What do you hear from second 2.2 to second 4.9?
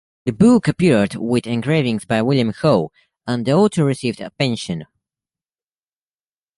William Hole, and the author received a pension.